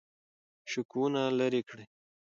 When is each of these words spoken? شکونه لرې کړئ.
شکونه 0.71 1.21
لرې 1.37 1.61
کړئ. 1.69 1.85